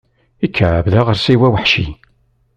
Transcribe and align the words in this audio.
Ikεeb 0.45 0.85
d 0.93 0.95
aɣersiw 0.99 1.41
aweḥci. 1.47 1.87